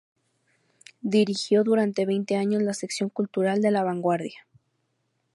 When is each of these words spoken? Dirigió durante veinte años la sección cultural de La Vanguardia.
Dirigió 1.03 1.63
durante 1.63 2.07
veinte 2.07 2.35
años 2.35 2.63
la 2.63 2.73
sección 2.73 3.09
cultural 3.11 3.61
de 3.61 3.69
La 3.69 3.83
Vanguardia. 3.83 4.47